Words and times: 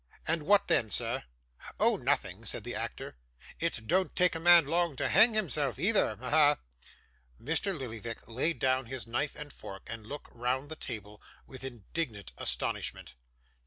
And 0.25 0.41
what 0.47 0.67
then, 0.67 0.89
sir?' 0.89 1.25
'Oh! 1.79 1.95
nothing,' 1.95 2.43
said 2.45 2.63
the 2.63 2.73
actor. 2.73 3.17
'It 3.59 3.85
don't 3.85 4.15
take 4.15 4.33
a 4.33 4.39
man 4.39 4.65
long 4.65 4.95
to 4.95 5.07
hang 5.07 5.35
himself, 5.35 5.77
either, 5.77 6.09
eh? 6.09 6.15
ha, 6.15 6.29
ha!' 6.31 6.57
Mr. 7.39 7.77
Lillyvick 7.77 8.27
laid 8.27 8.57
down 8.57 8.87
his 8.87 9.05
knife 9.05 9.35
and 9.35 9.53
fork, 9.53 9.83
and 9.85 10.07
looked 10.07 10.31
round 10.33 10.69
the 10.69 10.75
table 10.75 11.21
with 11.45 11.63
indignant 11.63 12.33
astonishment. 12.39 13.13